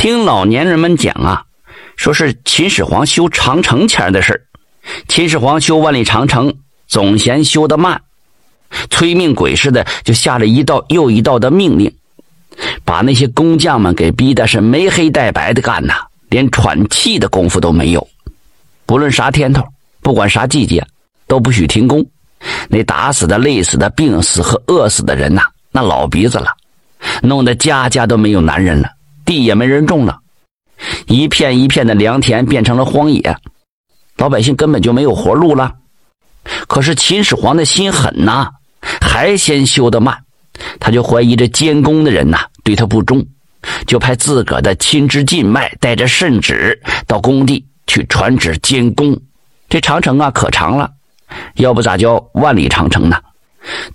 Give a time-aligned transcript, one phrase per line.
[0.00, 1.44] 听老年人们讲啊，
[1.94, 4.46] 说是秦始皇修长城前的事
[5.08, 6.54] 秦始皇修万里长城，
[6.88, 8.00] 总嫌修得慢，
[8.88, 11.94] 催命鬼似的就下了一道又一道的命令，
[12.82, 15.92] 把那些工匠们给逼的是没黑带白的干呐，
[16.30, 18.08] 连喘气的功夫都没有。
[18.86, 19.62] 不论啥天头，
[20.00, 20.82] 不管啥季节，
[21.26, 22.02] 都不许停工。
[22.70, 26.56] 那打死的、累死的、病死和饿死的人呐，那老鼻子了，
[27.20, 28.88] 弄得家家都没有男人了，
[29.30, 30.18] 地也没人种了，
[31.06, 33.36] 一片一片的良田变成了荒野，
[34.16, 35.72] 老百姓根本就没有活路了。
[36.66, 38.48] 可是秦始皇的心狠呐，
[39.00, 40.18] 还嫌修得慢，
[40.80, 43.24] 他就怀疑这监工的人呐对他不忠，
[43.86, 46.76] 就派自个的亲支近脉带着圣旨
[47.06, 49.16] 到工地去传旨监工。
[49.68, 50.90] 这长城啊可长了。
[51.54, 53.16] 要不咋叫万里长城呢？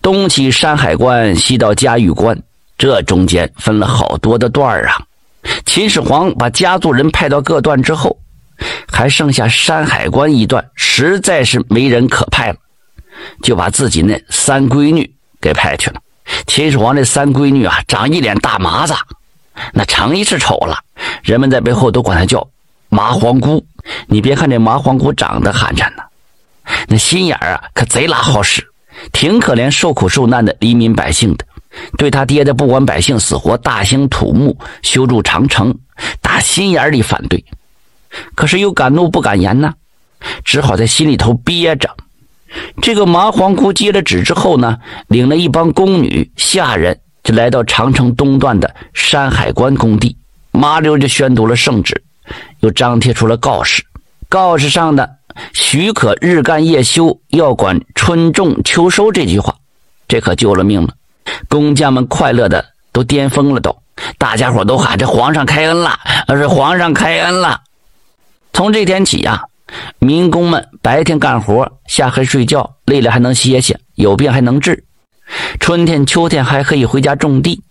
[0.02, 2.42] 东起山海关，西到嘉峪关，
[2.78, 5.04] 这中间分了好多的段啊。
[5.66, 8.17] 秦始皇把家族人派到各段之后，
[8.91, 12.58] 还剩下山海关一段，实在是没人可派了，
[13.44, 16.02] 就把自己那三闺女给派去了。
[16.47, 18.94] 秦始皇这三闺女啊，长一脸大麻子，
[19.73, 20.80] 那成一是丑了，
[21.23, 22.48] 人们在背后都管她叫
[22.89, 23.66] 麻黄姑。
[24.08, 26.03] 你别看这麻黄姑长得寒碜呢。
[26.88, 28.67] 那心眼儿啊，可贼拉好使，
[29.11, 31.45] 挺可怜受苦受难的黎民百姓的。
[31.98, 35.78] 对他爹的不管百姓死活，大兴土木，修筑长城，
[36.22, 37.44] 打心眼里反对。
[38.36, 39.73] 可是又敢怒不敢言呢，
[40.44, 41.95] 只好在心里头憋着。
[42.82, 50.16] 这个麻黄姑接了旨之后呢，领了一帮宫女下人，就来到长城东段的山海关工地，
[50.52, 52.04] 麻溜就宣读了圣旨，
[52.62, 53.84] 又张贴出了告示。
[54.30, 55.17] 告示上的。
[55.52, 59.12] 许可日干夜休，要管春种秋收。
[59.12, 59.54] 这句话，
[60.08, 60.94] 这可救了命了。
[61.48, 63.78] 工匠们快乐的都癫疯了，都
[64.18, 67.62] 大家伙都喊：“这皇上开恩了！”而是皇上开恩了。
[68.54, 69.44] 从这天起呀，
[70.00, 74.83] 民工们白天干活，下黑睡觉，累了还能歇歇，有病还能治。
[75.60, 77.61] 春天、秋天还可以回家种地。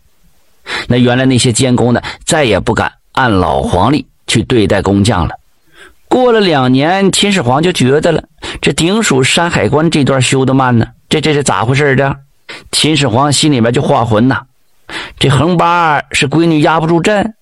[0.89, 5.35] 那原来那些监工呢再也不敢按老黄历去对待工匠了。
[6.09, 8.25] 过了两年，秦始皇就觉得了，
[8.61, 12.17] 这顶属山海关这段修得慢呢，这这是咋回事儿的？
[12.71, 14.43] 秦始皇心里面就画魂呐，
[15.19, 17.35] 这横八是闺女压不住阵。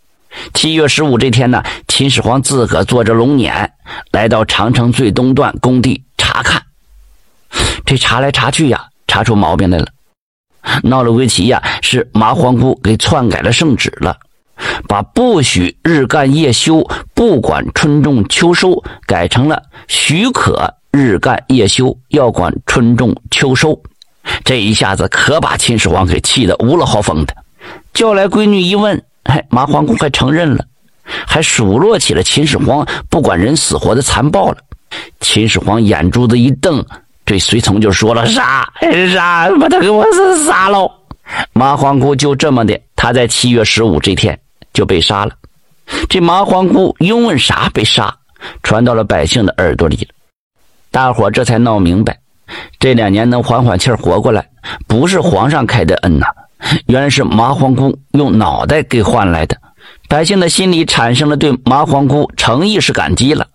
[0.55, 3.69] 七月十五这天呢，秦始皇自个坐着龙辇
[4.13, 6.63] 来到长城最东段工地查看，
[7.85, 9.87] 这查来查去呀，查出毛病来了，
[10.85, 14.17] 闹了围棋呀，是麻黄姑给篡改了圣旨了。
[14.87, 23.83] 把不许日干夜休，不管春种秋收，改成了许可日干夜休，要管春种秋收。
[24.45, 27.35] 这一下子可把秦始皇给气得无了嚎风的。
[27.93, 30.65] 叫来闺女一问，哎，麻黄姑还承认了，
[31.27, 34.59] 还数落起了秦始皇不管人死活的残暴了。
[35.21, 36.85] 秦始皇眼珠子一瞪，
[37.25, 38.73] 对随从就说了：“杀，
[39.13, 40.05] 杀，把他给我
[40.47, 40.91] 杀了！”
[41.53, 44.39] 麻黄姑就这么的，他在七月十五这天。
[44.73, 45.35] 就被杀了。
[46.09, 48.17] 这麻黄姑因为啥被杀，
[48.63, 50.09] 传到了百姓的耳朵里了。
[50.91, 52.19] 大伙这才闹明白，
[52.79, 54.47] 这两年能缓缓气儿活过来，
[54.87, 56.27] 不是皇上开的恩呐，
[56.87, 59.57] 原来是麻黄姑用脑袋给换来的。
[60.09, 63.47] 百姓的心里产生了对麻黄姑诚意是感激了。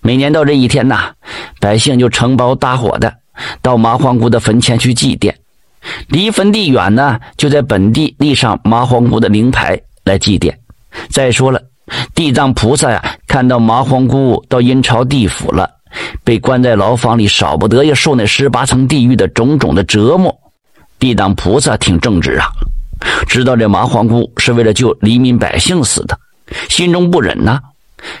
[0.00, 1.12] 每年到这一天呐，
[1.60, 3.12] 百姓就承包搭伙的
[3.62, 5.34] 到麻黄姑的坟前去祭奠。
[6.08, 10.54] 离坟地远呢，就在本地立上麻黄姑的灵牌来祭奠。
[11.10, 11.60] 再说了，
[12.14, 15.68] 地藏菩萨呀，看到麻黄姑到阴曹地府了，
[16.22, 20.36] 被关在牢房里，少不得要受那十八层地狱的种种的折磨。
[20.98, 22.46] 地藏菩萨挺正直啊，
[23.26, 26.18] 知道这麻黄姑是为了救黎民百姓死的，
[26.68, 27.60] 心中不忍呐，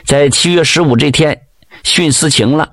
[0.04, 1.40] 在七月十五这天
[1.82, 2.68] 徇私情了，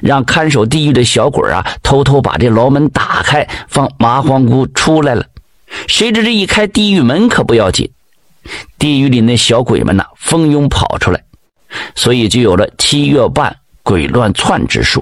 [0.00, 5.26] 让看守地狱的小鬼啊，偷偷把这牢门打开，放麻黄姑出来了。
[5.88, 7.90] 谁知这一开地狱门可不要紧。
[8.78, 11.22] 地狱里那小鬼们呐，蜂拥跑出来，
[11.94, 13.54] 所以就有了七月半
[13.84, 15.00] 鬼乱窜之说。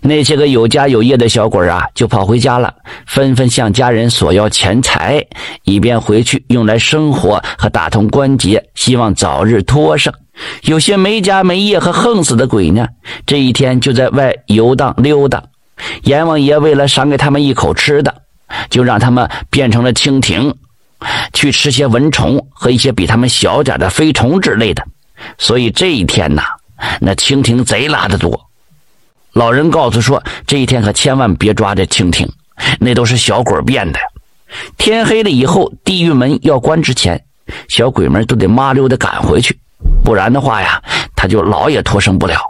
[0.00, 2.72] 那些个有家有业的小鬼啊，就跑回家了，
[3.06, 5.22] 纷纷向家人索要钱财，
[5.64, 10.10] 以便回去用来生活和打通关节，希望早日脱生。
[10.62, 12.86] 有些没家没业和横死的鬼呢，
[13.26, 15.42] 这一天就在外游荡溜达。
[16.04, 18.14] 阎王爷为了赏给他们一口吃的，
[18.70, 20.54] 就让他们变成了蜻蜓。
[21.34, 24.82] 去吃些蚊虫和一些比他们小点的飞虫之类的，
[25.36, 26.42] 所以这一天呢，
[27.00, 28.48] 那蜻蜓贼拉的多。
[29.32, 32.28] 老人告诉说，这一天可千万别抓这蜻蜓，
[32.80, 33.98] 那都是小鬼变的。
[34.78, 37.22] 天黑了以后，地狱门要关之前，
[37.68, 39.58] 小鬼们都得麻溜的赶回去，
[40.04, 40.82] 不然的话呀，
[41.14, 42.40] 他就老也脱生不了。